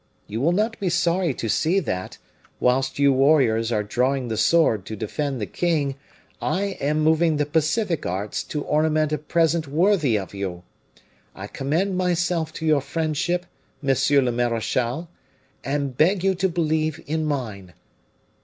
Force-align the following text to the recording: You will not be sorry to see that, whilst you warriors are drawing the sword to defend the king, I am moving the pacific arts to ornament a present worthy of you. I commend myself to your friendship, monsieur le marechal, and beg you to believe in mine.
You 0.25 0.41
will 0.41 0.51
not 0.51 0.79
be 0.79 0.89
sorry 0.89 1.31
to 1.35 1.47
see 1.47 1.79
that, 1.79 2.17
whilst 2.59 2.97
you 2.97 3.13
warriors 3.13 3.71
are 3.71 3.83
drawing 3.83 4.29
the 4.29 4.35
sword 4.35 4.83
to 4.87 4.95
defend 4.95 5.39
the 5.39 5.45
king, 5.45 5.93
I 6.41 6.75
am 6.81 7.01
moving 7.01 7.37
the 7.37 7.45
pacific 7.45 8.03
arts 8.03 8.41
to 8.45 8.63
ornament 8.63 9.13
a 9.13 9.19
present 9.19 9.67
worthy 9.67 10.15
of 10.17 10.33
you. 10.33 10.63
I 11.35 11.45
commend 11.45 11.97
myself 11.99 12.51
to 12.53 12.65
your 12.65 12.81
friendship, 12.81 13.45
monsieur 13.79 14.21
le 14.21 14.31
marechal, 14.31 15.07
and 15.63 15.95
beg 15.95 16.23
you 16.23 16.33
to 16.33 16.49
believe 16.49 16.99
in 17.05 17.23
mine. 17.23 17.75